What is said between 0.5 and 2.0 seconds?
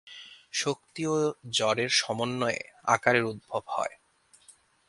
শক্তি ও জড়ের